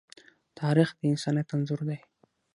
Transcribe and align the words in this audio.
تاریخ 0.59 0.89
د 0.99 1.01
انسانیت 1.11 1.49
انځور 1.55 1.81
دی. 1.89 1.99